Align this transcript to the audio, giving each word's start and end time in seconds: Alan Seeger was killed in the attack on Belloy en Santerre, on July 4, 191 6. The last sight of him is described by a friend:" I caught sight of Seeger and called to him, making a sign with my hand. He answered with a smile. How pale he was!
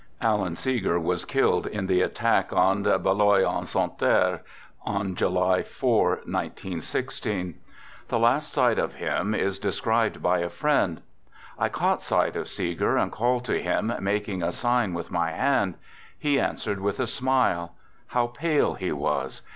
Alan 0.19 0.55
Seeger 0.55 0.99
was 0.99 1.25
killed 1.25 1.67
in 1.67 1.85
the 1.85 2.01
attack 2.01 2.51
on 2.51 2.81
Belloy 2.81 3.43
en 3.47 3.67
Santerre, 3.67 4.39
on 4.83 5.13
July 5.13 5.61
4, 5.61 6.21
191 6.25 6.81
6. 6.81 7.19
The 7.21 8.17
last 8.19 8.51
sight 8.51 8.79
of 8.79 8.95
him 8.95 9.35
is 9.35 9.59
described 9.59 10.19
by 10.23 10.39
a 10.39 10.49
friend:" 10.49 11.03
I 11.59 11.69
caught 11.69 12.01
sight 12.01 12.35
of 12.35 12.47
Seeger 12.47 12.97
and 12.97 13.11
called 13.11 13.45
to 13.45 13.61
him, 13.61 13.93
making 13.99 14.41
a 14.41 14.51
sign 14.51 14.95
with 14.95 15.11
my 15.11 15.29
hand. 15.33 15.75
He 16.17 16.39
answered 16.39 16.81
with 16.81 16.99
a 16.99 17.05
smile. 17.05 17.75
How 18.07 18.25
pale 18.25 18.73
he 18.73 18.91
was! 18.91 19.43